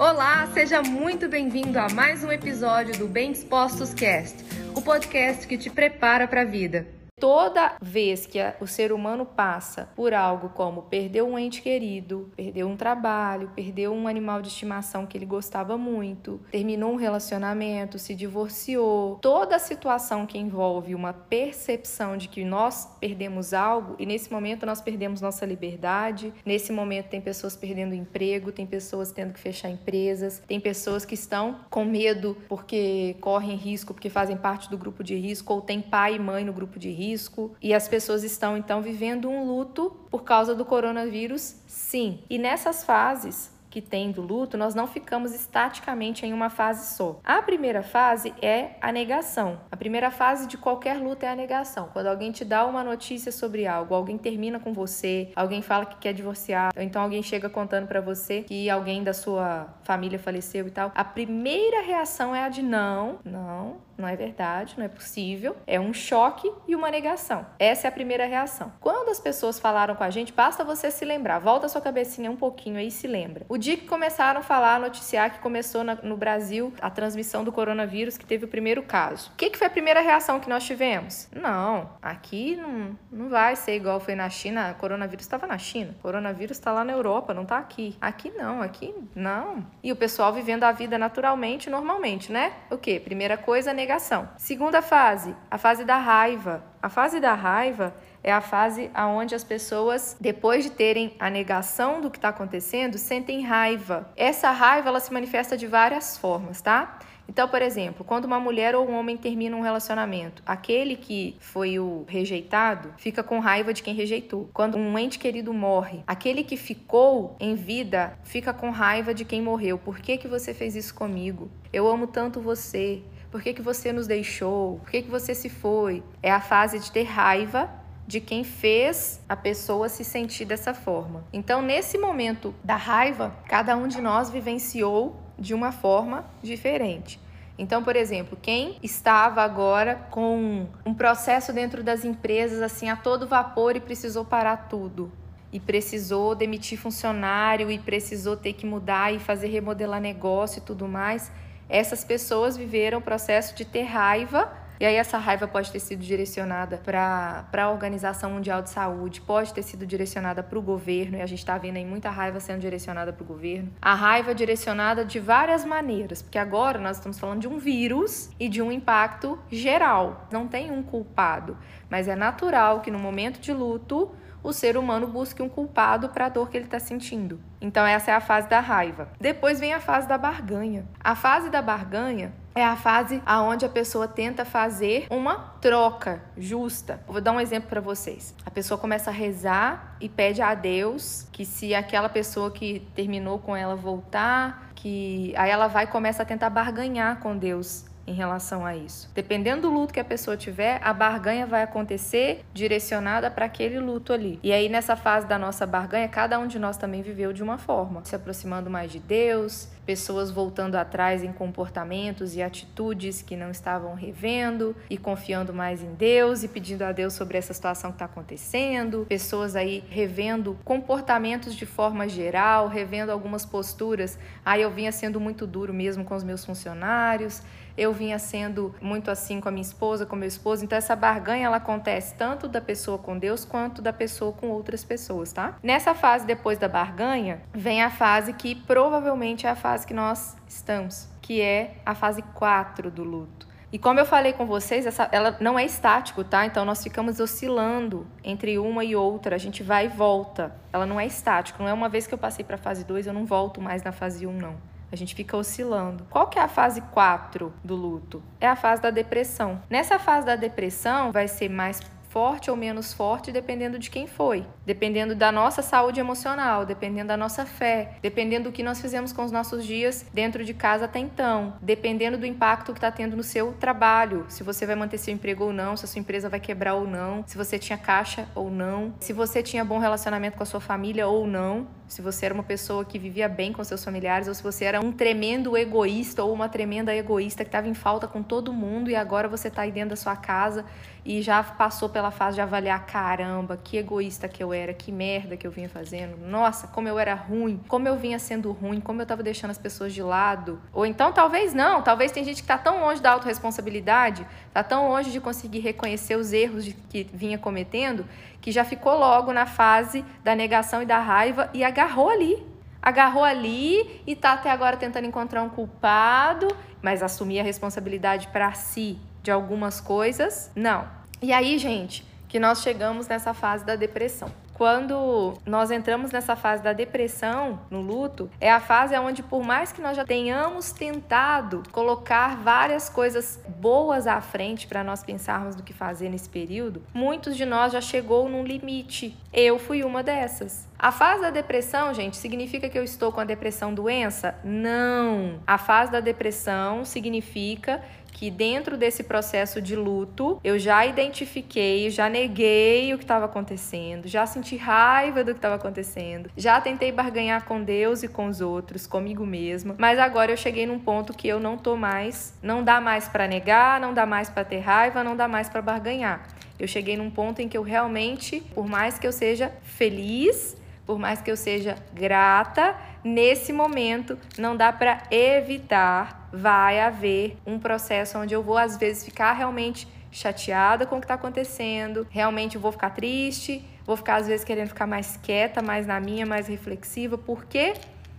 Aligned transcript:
Olá, 0.00 0.46
seja 0.54 0.80
muito 0.80 1.28
bem-vindo 1.28 1.78
a 1.78 1.86
mais 1.90 2.24
um 2.24 2.32
episódio 2.32 2.96
do 2.96 3.06
Bem 3.06 3.32
Dispostos 3.32 3.92
Cast, 3.92 4.34
o 4.74 4.80
podcast 4.80 5.46
que 5.46 5.58
te 5.58 5.68
prepara 5.68 6.26
para 6.26 6.40
a 6.40 6.44
vida. 6.46 6.86
Toda 7.20 7.76
vez 7.82 8.24
que 8.24 8.38
o 8.62 8.66
ser 8.66 8.92
humano 8.92 9.26
passa 9.26 9.90
por 9.94 10.14
algo 10.14 10.48
como 10.48 10.84
perder 10.84 11.22
um 11.22 11.38
ente 11.38 11.60
querido, 11.60 12.32
perder 12.34 12.64
um 12.64 12.78
trabalho, 12.78 13.50
perder 13.54 13.90
um 13.90 14.08
animal 14.08 14.40
de 14.40 14.48
estimação 14.48 15.04
que 15.04 15.18
ele 15.18 15.26
gostava 15.26 15.76
muito, 15.76 16.40
terminou 16.50 16.92
um 16.92 16.96
relacionamento, 16.96 17.98
se 17.98 18.14
divorciou, 18.14 19.18
toda 19.20 19.58
situação 19.58 20.24
que 20.24 20.38
envolve 20.38 20.94
uma 20.94 21.12
percepção 21.12 22.16
de 22.16 22.26
que 22.26 22.42
nós 22.42 22.88
perdemos 22.98 23.52
algo 23.52 23.96
e 23.98 24.06
nesse 24.06 24.32
momento 24.32 24.64
nós 24.64 24.80
perdemos 24.80 25.20
nossa 25.20 25.44
liberdade, 25.44 26.32
nesse 26.42 26.72
momento 26.72 27.10
tem 27.10 27.20
pessoas 27.20 27.54
perdendo 27.54 27.94
emprego, 27.94 28.50
tem 28.50 28.64
pessoas 28.64 29.12
tendo 29.12 29.34
que 29.34 29.40
fechar 29.40 29.68
empresas, 29.68 30.42
tem 30.46 30.58
pessoas 30.58 31.04
que 31.04 31.14
estão 31.14 31.60
com 31.68 31.84
medo 31.84 32.34
porque 32.48 33.14
correm 33.20 33.56
risco, 33.56 33.92
porque 33.92 34.08
fazem 34.08 34.38
parte 34.38 34.70
do 34.70 34.78
grupo 34.78 35.04
de 35.04 35.16
risco 35.16 35.52
ou 35.52 35.60
tem 35.60 35.82
pai 35.82 36.14
e 36.14 36.18
mãe 36.18 36.44
no 36.44 36.52
grupo 36.54 36.78
de 36.78 36.88
risco 36.90 37.09
risco 37.10 37.52
e 37.60 37.74
as 37.74 37.88
pessoas 37.88 38.24
estão 38.24 38.56
então 38.56 38.80
vivendo 38.80 39.28
um 39.28 39.44
luto 39.44 39.96
por 40.10 40.22
causa 40.22 40.54
do 40.54 40.64
coronavírus? 40.64 41.56
Sim. 41.66 42.20
E 42.28 42.38
nessas 42.38 42.84
fases, 42.84 43.50
que 43.70 43.80
tem 43.80 44.10
do 44.10 44.20
luto, 44.20 44.58
nós 44.58 44.74
não 44.74 44.86
ficamos 44.86 45.34
estaticamente 45.34 46.26
em 46.26 46.32
uma 46.32 46.50
fase 46.50 46.94
só. 46.94 47.20
A 47.24 47.40
primeira 47.40 47.82
fase 47.82 48.34
é 48.42 48.72
a 48.80 48.90
negação. 48.90 49.60
A 49.70 49.76
primeira 49.76 50.10
fase 50.10 50.46
de 50.46 50.58
qualquer 50.58 50.98
luto 50.98 51.24
é 51.24 51.28
a 51.28 51.36
negação. 51.36 51.88
Quando 51.92 52.08
alguém 52.08 52.32
te 52.32 52.44
dá 52.44 52.66
uma 52.66 52.82
notícia 52.82 53.30
sobre 53.30 53.66
algo, 53.66 53.94
alguém 53.94 54.18
termina 54.18 54.58
com 54.58 54.72
você, 54.72 55.30
alguém 55.36 55.62
fala 55.62 55.86
que 55.86 55.96
quer 55.96 56.12
divorciar, 56.12 56.72
ou 56.76 56.82
então 56.82 57.00
alguém 57.00 57.22
chega 57.22 57.48
contando 57.48 57.86
para 57.86 58.00
você 58.00 58.42
que 58.42 58.68
alguém 58.68 59.04
da 59.04 59.12
sua 59.12 59.68
família 59.84 60.18
faleceu 60.18 60.66
e 60.66 60.70
tal, 60.70 60.90
a 60.94 61.04
primeira 61.04 61.82
reação 61.82 62.34
é 62.34 62.44
a 62.44 62.48
de 62.48 62.62
não, 62.62 63.18
não, 63.24 63.78
não 63.96 64.08
é 64.08 64.16
verdade, 64.16 64.74
não 64.76 64.84
é 64.84 64.88
possível. 64.88 65.56
É 65.66 65.78
um 65.78 65.92
choque 65.92 66.50
e 66.66 66.74
uma 66.74 66.90
negação. 66.90 67.46
Essa 67.58 67.86
é 67.86 67.88
a 67.88 67.92
primeira 67.92 68.26
reação. 68.26 68.72
Quando 68.80 69.10
as 69.10 69.20
pessoas 69.20 69.58
falaram 69.58 69.94
com 69.94 70.02
a 70.02 70.10
gente, 70.10 70.32
basta 70.32 70.64
você 70.64 70.90
se 70.90 71.04
lembrar, 71.04 71.38
volta 71.38 71.66
a 71.66 71.68
sua 71.68 71.80
cabecinha 71.80 72.30
um 72.30 72.36
pouquinho 72.36 72.78
aí 72.78 72.88
e 72.88 72.90
se 72.90 73.06
lembra. 73.06 73.44
O 73.48 73.58
dia 73.60 73.76
que 73.76 73.86
começaram 73.86 74.40
a 74.40 74.42
falar, 74.42 74.80
noticiar 74.80 75.30
que 75.30 75.38
começou 75.38 75.84
na, 75.84 75.94
no 75.96 76.16
Brasil 76.16 76.72
a 76.80 76.90
transmissão 76.90 77.44
do 77.44 77.52
coronavírus, 77.52 78.16
que 78.16 78.24
teve 78.24 78.46
o 78.46 78.48
primeiro 78.48 78.82
caso. 78.82 79.30
O 79.34 79.36
que, 79.36 79.50
que 79.50 79.58
foi 79.58 79.66
a 79.66 79.70
primeira 79.70 80.00
reação 80.00 80.40
que 80.40 80.48
nós 80.48 80.64
tivemos? 80.64 81.28
Não, 81.32 81.90
aqui 82.00 82.56
não, 82.56 82.98
não 83.12 83.28
vai 83.28 83.54
ser 83.54 83.76
igual 83.76 84.00
foi 84.00 84.14
na 84.14 84.28
China. 84.30 84.72
O 84.72 84.80
coronavírus 84.80 85.24
estava 85.24 85.46
na 85.46 85.58
China. 85.58 85.94
O 85.98 86.02
coronavírus 86.02 86.56
está 86.56 86.72
lá 86.72 86.82
na 86.82 86.92
Europa, 86.92 87.34
não 87.34 87.42
está 87.42 87.58
aqui. 87.58 87.96
Aqui 88.00 88.30
não, 88.30 88.62
aqui 88.62 88.94
não. 89.14 89.64
E 89.82 89.92
o 89.92 89.96
pessoal 89.96 90.32
vivendo 90.32 90.64
a 90.64 90.72
vida 90.72 90.98
naturalmente, 90.98 91.68
normalmente, 91.68 92.32
né? 92.32 92.54
O 92.70 92.78
que? 92.78 92.98
Primeira 92.98 93.36
coisa, 93.36 93.74
negação. 93.74 94.28
Segunda 94.38 94.80
fase, 94.80 95.36
a 95.50 95.58
fase 95.58 95.84
da 95.84 95.98
raiva. 95.98 96.69
A 96.82 96.88
fase 96.88 97.20
da 97.20 97.34
raiva 97.34 97.94
é 98.22 98.32
a 98.32 98.40
fase 98.40 98.90
onde 98.96 99.34
as 99.34 99.44
pessoas, 99.44 100.16
depois 100.18 100.64
de 100.64 100.70
terem 100.70 101.14
a 101.18 101.28
negação 101.28 102.00
do 102.00 102.10
que 102.10 102.16
está 102.16 102.30
acontecendo, 102.30 102.96
sentem 102.96 103.42
raiva. 103.42 104.10
Essa 104.16 104.50
raiva 104.50 104.88
ela 104.88 105.00
se 105.00 105.12
manifesta 105.12 105.58
de 105.58 105.66
várias 105.66 106.16
formas, 106.16 106.62
tá? 106.62 106.98
Então, 107.28 107.46
por 107.46 107.62
exemplo, 107.62 108.04
quando 108.04 108.24
uma 108.24 108.40
mulher 108.40 108.74
ou 108.74 108.88
um 108.88 108.98
homem 108.98 109.16
termina 109.16 109.56
um 109.56 109.60
relacionamento, 109.60 110.42
aquele 110.44 110.96
que 110.96 111.36
foi 111.38 111.78
o 111.78 112.04
rejeitado 112.08 112.92
fica 112.96 113.22
com 113.22 113.38
raiva 113.38 113.72
de 113.72 113.84
quem 113.84 113.94
rejeitou. 113.94 114.50
Quando 114.52 114.76
um 114.76 114.98
ente 114.98 115.16
querido 115.16 115.54
morre, 115.54 116.02
aquele 116.08 116.42
que 116.42 116.56
ficou 116.56 117.36
em 117.38 117.54
vida 117.54 118.18
fica 118.24 118.52
com 118.52 118.70
raiva 118.70 119.14
de 119.14 119.24
quem 119.24 119.40
morreu. 119.40 119.78
Por 119.78 120.00
que, 120.00 120.16
que 120.16 120.26
você 120.26 120.52
fez 120.52 120.74
isso 120.74 120.92
comigo? 120.92 121.48
Eu 121.72 121.86
amo 121.86 122.08
tanto 122.08 122.40
você. 122.40 123.00
Por 123.30 123.42
que, 123.42 123.54
que 123.54 123.62
você 123.62 123.92
nos 123.92 124.06
deixou? 124.06 124.78
Por 124.78 124.90
que, 124.90 125.02
que 125.02 125.10
você 125.10 125.34
se 125.34 125.48
foi? 125.48 126.02
É 126.22 126.32
a 126.32 126.40
fase 126.40 126.78
de 126.80 126.90
ter 126.90 127.04
raiva 127.04 127.70
de 128.06 128.20
quem 128.20 128.42
fez 128.42 129.20
a 129.28 129.36
pessoa 129.36 129.88
se 129.88 130.04
sentir 130.04 130.44
dessa 130.44 130.74
forma. 130.74 131.24
Então, 131.32 131.62
nesse 131.62 131.96
momento 131.96 132.52
da 132.64 132.74
raiva, 132.74 133.32
cada 133.46 133.76
um 133.76 133.86
de 133.86 134.00
nós 134.00 134.30
vivenciou 134.30 135.16
de 135.38 135.54
uma 135.54 135.70
forma 135.70 136.24
diferente. 136.42 137.20
Então, 137.56 137.84
por 137.84 137.94
exemplo, 137.94 138.36
quem 138.40 138.76
estava 138.82 139.42
agora 139.42 139.94
com 140.10 140.66
um 140.84 140.92
processo 140.92 141.52
dentro 141.52 141.84
das 141.84 142.04
empresas 142.04 142.60
assim 142.62 142.88
a 142.88 142.96
todo 142.96 143.28
vapor 143.28 143.76
e 143.76 143.80
precisou 143.80 144.24
parar 144.24 144.68
tudo, 144.68 145.12
e 145.52 145.60
precisou 145.60 146.34
demitir 146.34 146.78
funcionário 146.78 147.70
e 147.70 147.78
precisou 147.78 148.36
ter 148.36 148.52
que 148.52 148.64
mudar 148.64 149.12
e 149.12 149.18
fazer 149.18 149.48
remodelar 149.48 150.00
negócio 150.00 150.58
e 150.58 150.62
tudo 150.62 150.88
mais, 150.88 151.30
essas 151.70 152.04
pessoas 152.04 152.56
viveram 152.56 152.98
o 152.98 153.02
processo 153.02 153.54
de 153.54 153.64
ter 153.64 153.84
raiva 153.84 154.52
e 154.80 154.86
aí 154.86 154.94
essa 154.94 155.18
raiva 155.18 155.46
pode 155.46 155.70
ter 155.70 155.78
sido 155.78 156.00
direcionada 156.00 156.78
para 156.78 157.44
a 157.52 157.70
Organização 157.70 158.30
Mundial 158.30 158.62
de 158.62 158.70
Saúde, 158.70 159.20
pode 159.20 159.52
ter 159.52 159.62
sido 159.62 159.84
direcionada 159.86 160.42
para 160.42 160.58
o 160.58 160.62
governo, 160.62 161.18
e 161.18 161.20
a 161.20 161.26
gente 161.26 161.40
está 161.40 161.58
vendo 161.58 161.76
aí 161.76 161.84
muita 161.84 162.08
raiva 162.08 162.40
sendo 162.40 162.60
direcionada 162.60 163.12
para 163.12 163.22
o 163.22 163.26
governo. 163.26 163.70
A 163.82 163.94
raiva 163.94 164.30
é 164.30 164.34
direcionada 164.34 165.04
de 165.04 165.20
várias 165.20 165.66
maneiras, 165.66 166.22
porque 166.22 166.38
agora 166.38 166.78
nós 166.78 166.96
estamos 166.96 167.18
falando 167.18 167.42
de 167.42 167.46
um 167.46 167.58
vírus 167.58 168.30
e 168.40 168.48
de 168.48 168.62
um 168.62 168.72
impacto 168.72 169.38
geral. 169.50 170.26
Não 170.32 170.48
tem 170.48 170.70
um 170.70 170.82
culpado, 170.82 171.58
mas 171.90 172.08
é 172.08 172.16
natural 172.16 172.80
que 172.80 172.90
no 172.90 172.98
momento 172.98 173.38
de 173.38 173.52
luto 173.52 174.10
o 174.42 174.52
ser 174.52 174.76
humano 174.76 175.06
busque 175.06 175.42
um 175.42 175.48
culpado 175.48 176.08
para 176.08 176.26
a 176.26 176.28
dor 176.28 176.50
que 176.50 176.56
ele 176.56 176.64
está 176.64 176.78
sentindo. 176.78 177.40
Então, 177.60 177.86
essa 177.86 178.10
é 178.10 178.14
a 178.14 178.20
fase 178.20 178.48
da 178.48 178.60
raiva. 178.60 179.08
Depois 179.20 179.60
vem 179.60 179.74
a 179.74 179.80
fase 179.80 180.08
da 180.08 180.16
barganha. 180.16 180.84
A 180.98 181.14
fase 181.14 181.50
da 181.50 181.60
barganha 181.60 182.32
é 182.54 182.64
a 182.64 182.74
fase 182.76 183.22
aonde 183.24 183.64
a 183.64 183.68
pessoa 183.68 184.08
tenta 184.08 184.44
fazer 184.44 185.06
uma 185.10 185.54
troca 185.60 186.22
justa. 186.36 187.00
vou 187.06 187.20
dar 187.20 187.32
um 187.32 187.40
exemplo 187.40 187.68
para 187.68 187.80
vocês. 187.80 188.34
A 188.44 188.50
pessoa 188.50 188.78
começa 188.78 189.10
a 189.10 189.12
rezar 189.12 189.96
e 190.00 190.08
pede 190.08 190.42
a 190.42 190.54
Deus 190.54 191.26
que 191.30 191.44
se 191.44 191.74
aquela 191.74 192.08
pessoa 192.08 192.50
que 192.50 192.80
terminou 192.94 193.38
com 193.38 193.56
ela 193.56 193.76
voltar, 193.76 194.70
que 194.74 195.34
aí 195.36 195.50
ela 195.50 195.68
vai 195.68 195.84
e 195.84 195.88
começa 195.88 196.22
a 196.22 196.26
tentar 196.26 196.50
barganhar 196.50 197.20
com 197.20 197.36
Deus 197.36 197.84
em 198.06 198.12
relação 198.12 198.64
a 198.64 198.76
isso. 198.76 199.10
Dependendo 199.14 199.62
do 199.62 199.70
luto 199.70 199.92
que 199.92 200.00
a 200.00 200.04
pessoa 200.04 200.36
tiver, 200.36 200.80
a 200.82 200.92
barganha 200.92 201.46
vai 201.46 201.62
acontecer 201.62 202.44
direcionada 202.52 203.30
para 203.30 203.46
aquele 203.46 203.78
luto 203.78 204.12
ali. 204.12 204.38
E 204.42 204.52
aí 204.52 204.68
nessa 204.68 204.96
fase 204.96 205.26
da 205.26 205.38
nossa 205.38 205.66
barganha, 205.66 206.08
cada 206.08 206.38
um 206.38 206.46
de 206.46 206.58
nós 206.58 206.76
também 206.76 207.02
viveu 207.02 207.32
de 207.32 207.42
uma 207.42 207.58
forma, 207.58 208.04
se 208.04 208.14
aproximando 208.14 208.70
mais 208.70 208.90
de 208.90 208.98
Deus, 208.98 209.68
pessoas 209.90 210.30
voltando 210.30 210.76
atrás 210.76 211.24
em 211.24 211.32
comportamentos 211.32 212.36
e 212.36 212.42
atitudes 212.42 213.22
que 213.22 213.34
não 213.34 213.50
estavam 213.50 213.92
revendo 213.96 214.76
e 214.88 214.96
confiando 214.96 215.52
mais 215.52 215.82
em 215.82 215.94
Deus 215.94 216.44
e 216.44 216.48
pedindo 216.48 216.82
a 216.82 216.92
Deus 216.92 217.12
sobre 217.12 217.36
essa 217.36 217.52
situação 217.52 217.90
que 217.90 217.96
está 217.96 218.04
acontecendo, 218.04 219.04
pessoas 219.08 219.56
aí 219.56 219.82
revendo 219.90 220.56
comportamentos 220.64 221.56
de 221.56 221.66
forma 221.66 222.08
geral, 222.08 222.68
revendo 222.68 223.10
algumas 223.10 223.44
posturas. 223.44 224.16
Aí 224.44 224.60
ah, 224.60 224.64
eu 224.66 224.70
vinha 224.70 224.92
sendo 224.92 225.18
muito 225.18 225.44
duro 225.44 225.74
mesmo 225.74 226.04
com 226.04 226.14
os 226.14 226.22
meus 226.22 226.44
funcionários, 226.44 227.42
eu 227.80 227.92
vinha 227.92 228.18
sendo 228.18 228.74
muito 228.80 229.10
assim 229.10 229.40
com 229.40 229.48
a 229.48 229.52
minha 229.52 229.62
esposa, 229.62 230.04
com 230.04 230.14
meu 230.14 230.28
esposo. 230.28 230.64
Então 230.64 230.76
essa 230.76 230.94
barganha 230.94 231.46
ela 231.46 231.56
acontece 231.56 232.14
tanto 232.14 232.46
da 232.46 232.60
pessoa 232.60 232.98
com 232.98 233.18
Deus 233.18 233.44
quanto 233.44 233.80
da 233.80 233.92
pessoa 233.92 234.32
com 234.32 234.48
outras 234.48 234.84
pessoas, 234.84 235.32
tá? 235.32 235.56
Nessa 235.62 235.94
fase 235.94 236.26
depois 236.26 236.58
da 236.58 236.68
barganha, 236.68 237.40
vem 237.54 237.82
a 237.82 237.90
fase 237.90 238.34
que 238.34 238.54
provavelmente 238.54 239.46
é 239.46 239.50
a 239.50 239.56
fase 239.56 239.79
que 239.84 239.94
nós 239.94 240.36
estamos, 240.48 241.08
que 241.20 241.40
é 241.40 241.76
a 241.84 241.94
fase 241.94 242.22
4 242.22 242.90
do 242.90 243.04
luto. 243.04 243.48
E 243.72 243.78
como 243.78 244.00
eu 244.00 244.06
falei 244.06 244.32
com 244.32 244.46
vocês, 244.46 244.84
essa, 244.84 245.08
ela 245.12 245.36
não 245.40 245.56
é 245.56 245.64
estático, 245.64 246.24
tá? 246.24 246.44
Então 246.44 246.64
nós 246.64 246.82
ficamos 246.82 247.20
oscilando 247.20 248.04
entre 248.24 248.58
uma 248.58 248.84
e 248.84 248.96
outra, 248.96 249.36
a 249.36 249.38
gente 249.38 249.62
vai 249.62 249.86
e 249.86 249.88
volta. 249.88 250.52
Ela 250.72 250.86
não 250.86 250.98
é 250.98 251.06
estático, 251.06 251.62
não 251.62 251.68
é 251.68 251.72
uma 251.72 251.88
vez 251.88 252.06
que 252.06 252.12
eu 252.12 252.18
passei 252.18 252.44
para 252.44 252.56
a 252.56 252.58
fase 252.58 252.84
2, 252.84 253.06
eu 253.06 253.12
não 253.12 253.24
volto 253.24 253.60
mais 253.60 253.84
na 253.84 253.92
fase 253.92 254.26
1, 254.26 254.32
não. 254.32 254.56
A 254.90 254.96
gente 254.96 255.14
fica 255.14 255.36
oscilando. 255.36 256.04
Qual 256.10 256.26
que 256.26 256.36
é 256.36 256.42
a 256.42 256.48
fase 256.48 256.80
4 256.80 257.52
do 257.62 257.76
luto? 257.76 258.20
É 258.40 258.48
a 258.48 258.56
fase 258.56 258.82
da 258.82 258.90
depressão. 258.90 259.62
Nessa 259.70 260.00
fase 260.00 260.26
da 260.26 260.34
depressão 260.34 261.12
vai 261.12 261.28
ser 261.28 261.48
mais 261.48 261.80
forte 262.10 262.50
ou 262.50 262.56
menos 262.56 262.92
forte 262.92 263.32
dependendo 263.32 263.78
de 263.78 263.88
quem 263.88 264.06
foi, 264.06 264.44
dependendo 264.66 265.14
da 265.14 265.32
nossa 265.32 265.62
saúde 265.62 266.00
emocional, 266.00 266.66
dependendo 266.66 267.08
da 267.08 267.16
nossa 267.16 267.46
fé, 267.46 267.96
dependendo 268.02 268.50
do 268.50 268.52
que 268.52 268.62
nós 268.62 268.80
fizemos 268.80 269.12
com 269.12 269.24
os 269.24 269.32
nossos 269.32 269.64
dias 269.64 270.04
dentro 270.12 270.44
de 270.44 270.52
casa 270.52 270.84
até 270.84 270.98
então, 270.98 271.54
dependendo 271.62 272.18
do 272.18 272.26
impacto 272.26 272.72
que 272.72 272.78
está 272.78 272.90
tendo 272.90 273.16
no 273.16 273.22
seu 273.22 273.52
trabalho, 273.52 274.26
se 274.28 274.42
você 274.42 274.66
vai 274.66 274.74
manter 274.74 274.98
seu 274.98 275.14
emprego 275.14 275.44
ou 275.44 275.52
não, 275.52 275.76
se 275.76 275.84
a 275.84 275.88
sua 275.88 276.00
empresa 276.00 276.28
vai 276.28 276.40
quebrar 276.40 276.74
ou 276.74 276.86
não, 276.86 277.24
se 277.26 277.36
você 277.36 277.58
tinha 277.58 277.78
caixa 277.78 278.26
ou 278.34 278.50
não, 278.50 278.92
se 278.98 279.12
você 279.12 279.42
tinha 279.42 279.64
bom 279.64 279.78
relacionamento 279.78 280.36
com 280.36 280.42
a 280.42 280.46
sua 280.46 280.60
família 280.60 281.06
ou 281.06 281.26
não, 281.26 281.68
se 281.90 282.00
você 282.00 282.26
era 282.26 282.32
uma 282.32 282.44
pessoa 282.44 282.84
que 282.84 283.00
vivia 283.00 283.28
bem 283.28 283.52
com 283.52 283.64
seus 283.64 283.84
familiares 283.84 284.28
ou 284.28 284.34
se 284.34 284.42
você 284.44 284.64
era 284.64 284.80
um 284.80 284.92
tremendo 284.92 285.56
egoísta 285.56 286.22
ou 286.22 286.32
uma 286.32 286.48
tremenda 286.48 286.94
egoísta 286.94 287.42
que 287.42 287.48
estava 287.48 287.68
em 287.68 287.74
falta 287.74 288.06
com 288.06 288.22
todo 288.22 288.52
mundo 288.52 288.88
e 288.88 288.94
agora 288.94 289.26
você 289.26 289.48
está 289.48 289.62
aí 289.62 289.72
dentro 289.72 289.90
da 289.90 289.96
sua 289.96 290.14
casa 290.14 290.64
e 291.04 291.20
já 291.20 291.42
passou 291.42 291.88
pela 291.88 292.10
fase 292.10 292.36
de 292.36 292.40
avaliar, 292.40 292.86
caramba, 292.86 293.56
que 293.56 293.76
egoísta 293.76 294.28
que 294.28 294.42
eu 294.42 294.52
era, 294.52 294.72
que 294.72 294.92
merda 294.92 295.36
que 295.36 295.46
eu 295.46 295.50
vinha 295.50 295.68
fazendo. 295.68 296.16
Nossa, 296.28 296.68
como 296.68 296.86
eu 296.86 296.98
era 296.98 297.14
ruim, 297.14 297.60
como 297.66 297.88
eu 297.88 297.96
vinha 297.96 298.18
sendo 298.18 298.52
ruim, 298.52 298.80
como 298.80 299.00
eu 299.00 299.02
estava 299.02 299.22
deixando 299.22 299.50
as 299.50 299.58
pessoas 299.58 299.92
de 299.92 300.02
lado. 300.02 300.60
Ou 300.72 300.86
então 300.86 301.12
talvez 301.12 301.52
não, 301.52 301.82
talvez 301.82 302.12
tem 302.12 302.24
gente 302.24 302.36
que 302.36 302.42
está 302.42 302.58
tão 302.58 302.80
longe 302.80 303.02
da 303.02 303.10
autorresponsabilidade, 303.12 304.24
está 304.46 304.62
tão 304.62 304.88
longe 304.88 305.10
de 305.10 305.20
conseguir 305.20 305.60
reconhecer 305.60 306.16
os 306.16 306.32
erros 306.32 306.64
de, 306.64 306.72
que 306.72 307.08
vinha 307.12 307.38
cometendo, 307.38 308.06
que 308.40 308.52
já 308.52 308.64
ficou 308.64 308.98
logo 308.98 309.32
na 309.32 309.46
fase 309.46 310.04
da 310.22 310.34
negação 310.34 310.82
e 310.82 310.86
da 310.86 310.98
raiva 310.98 311.50
e 311.52 311.64
agarrou 311.80 312.10
ali. 312.10 312.46
Agarrou 312.82 313.24
ali 313.24 314.02
e 314.06 314.16
tá 314.16 314.32
até 314.32 314.50
agora 314.50 314.76
tentando 314.76 315.06
encontrar 315.06 315.42
um 315.42 315.48
culpado, 315.48 316.48
mas 316.80 317.02
assumir 317.02 317.40
a 317.40 317.42
responsabilidade 317.42 318.28
para 318.28 318.52
si 318.52 318.98
de 319.22 319.30
algumas 319.30 319.80
coisas, 319.80 320.50
não. 320.54 320.88
E 321.20 321.30
aí, 321.30 321.58
gente, 321.58 322.06
que 322.26 322.40
nós 322.40 322.62
chegamos 322.62 323.06
nessa 323.06 323.34
fase 323.34 323.64
da 323.66 323.76
depressão. 323.76 324.32
Quando 324.60 325.38
nós 325.46 325.70
entramos 325.70 326.12
nessa 326.12 326.36
fase 326.36 326.62
da 326.62 326.74
depressão, 326.74 327.60
no 327.70 327.80
luto, 327.80 328.28
é 328.38 328.52
a 328.52 328.60
fase 328.60 328.94
onde, 328.98 329.22
por 329.22 329.42
mais 329.42 329.72
que 329.72 329.80
nós 329.80 329.96
já 329.96 330.04
tenhamos 330.04 330.70
tentado 330.70 331.62
colocar 331.72 332.36
várias 332.36 332.86
coisas 332.86 333.42
boas 333.56 334.06
à 334.06 334.20
frente 334.20 334.66
para 334.66 334.84
nós 334.84 335.02
pensarmos 335.02 335.56
do 335.56 335.62
que 335.62 335.72
fazer 335.72 336.10
nesse 336.10 336.28
período, 336.28 336.82
muitos 336.92 337.38
de 337.38 337.46
nós 337.46 337.72
já 337.72 337.80
chegou 337.80 338.28
num 338.28 338.44
limite. 338.44 339.16
Eu 339.32 339.58
fui 339.58 339.82
uma 339.82 340.02
dessas. 340.02 340.68
A 340.78 340.92
fase 340.92 341.22
da 341.22 341.30
depressão, 341.30 341.92
gente, 341.94 342.16
significa 342.16 342.68
que 342.68 342.78
eu 342.78 342.82
estou 342.84 343.12
com 343.12 343.20
a 343.20 343.24
depressão 343.24 343.72
doença? 343.72 344.34
Não. 344.42 345.38
A 345.46 345.56
fase 345.56 345.92
da 345.92 346.00
depressão 346.00 346.84
significa 346.84 347.82
que 348.12 348.30
dentro 348.30 348.76
desse 348.76 349.02
processo 349.02 349.60
de 349.60 349.74
luto 349.76 350.40
eu 350.42 350.58
já 350.58 350.84
identifiquei, 350.84 351.90
já 351.90 352.08
neguei 352.08 352.92
o 352.92 352.98
que 352.98 353.04
estava 353.04 353.24
acontecendo, 353.24 354.08
já 354.08 354.26
senti 354.26 354.56
raiva 354.56 355.24
do 355.24 355.32
que 355.32 355.38
estava 355.38 355.54
acontecendo, 355.54 356.30
já 356.36 356.60
tentei 356.60 356.92
barganhar 356.92 357.44
com 357.44 357.62
Deus 357.62 358.02
e 358.02 358.08
com 358.08 358.26
os 358.26 358.40
outros, 358.40 358.86
comigo 358.86 359.24
mesma, 359.24 359.74
mas 359.78 359.98
agora 359.98 360.32
eu 360.32 360.36
cheguei 360.36 360.66
num 360.66 360.78
ponto 360.78 361.12
que 361.12 361.28
eu 361.28 361.40
não 361.40 361.56
tô 361.56 361.76
mais, 361.76 362.34
não 362.42 362.62
dá 362.62 362.80
mais 362.80 363.08
para 363.08 363.26
negar, 363.26 363.80
não 363.80 363.94
dá 363.94 364.04
mais 364.04 364.28
para 364.28 364.44
ter 364.44 364.58
raiva, 364.58 365.02
não 365.04 365.16
dá 365.16 365.28
mais 365.28 365.48
para 365.48 365.62
barganhar. 365.62 366.26
Eu 366.58 366.68
cheguei 366.68 366.96
num 366.96 367.10
ponto 367.10 367.40
em 367.40 367.48
que 367.48 367.56
eu 367.56 367.62
realmente, 367.62 368.40
por 368.54 368.68
mais 368.68 368.98
que 368.98 369.06
eu 369.06 369.12
seja 369.12 369.50
feliz, 369.62 370.60
por 370.84 370.98
mais 370.98 371.22
que 371.22 371.30
eu 371.30 371.36
seja 371.36 371.76
grata, 371.94 372.76
nesse 373.02 373.52
momento 373.52 374.18
não 374.36 374.56
dá 374.56 374.72
para 374.72 375.04
evitar, 375.10 376.19
vai 376.32 376.80
haver 376.80 377.36
um 377.46 377.58
processo 377.58 378.18
onde 378.18 378.34
eu 378.34 378.42
vou 378.42 378.56
às 378.56 378.76
vezes 378.76 379.04
ficar 379.04 379.32
realmente 379.32 379.86
chateada 380.10 380.86
com 380.86 380.96
o 380.96 380.98
que 380.98 381.04
está 381.04 381.14
acontecendo, 381.14 382.06
realmente 382.10 382.56
eu 382.56 382.60
vou 382.60 382.72
ficar 382.72 382.90
triste, 382.90 383.64
vou 383.84 383.96
ficar 383.96 384.16
às 384.16 384.26
vezes 384.26 384.44
querendo 384.44 384.68
ficar 384.68 384.86
mais 384.86 385.16
quieta, 385.16 385.62
mais 385.62 385.86
na 385.86 386.00
minha, 386.00 386.26
mais 386.26 386.48
reflexiva, 386.48 387.16
por 387.16 387.44
quê? 387.44 387.74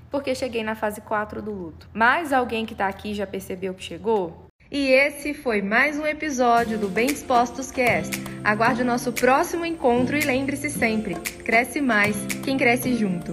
Porque 0.10 0.36
cheguei 0.36 0.64
na 0.64 0.76
fase 0.76 1.02
4 1.02 1.42
do 1.42 1.52
luto. 1.52 1.90
Mais 1.94 2.34
alguém 2.34 2.66
que 2.66 2.74
está 2.74 2.88
aqui 2.88 3.14
já 3.14 3.26
percebeu 3.26 3.74
que 3.74 3.84
chegou? 3.84 4.48
E 4.70 4.88
esse 4.88 5.34
foi 5.34 5.62
mais 5.62 6.00
um 6.00 6.06
episódio 6.06 6.78
do 6.78 6.88
Bem 6.88 7.08
Dispostos 7.08 7.72
Cast. 7.72 8.12
Aguarde 8.42 8.84
o 8.84 8.86
nosso 8.86 9.12
próximo 9.12 9.66
encontro 9.66 10.18
e 10.18 10.22
lembre-se 10.22 10.70
sempre: 10.70 11.16
cresce 11.16 11.82
mais 11.82 12.16
quem 12.42 12.58
cresce 12.58 12.96
junto. 12.96 13.32